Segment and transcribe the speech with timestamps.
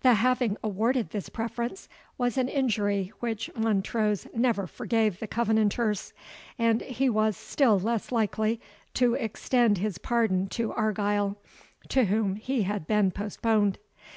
[0.00, 1.88] The having awarded this preference,
[2.18, 6.12] was an injury which Montrose never forgave the Covenanters;
[6.58, 8.60] and he was still less likely
[8.94, 11.36] to extend his pardon to Argyle,
[11.90, 13.78] to whom he had been postponed.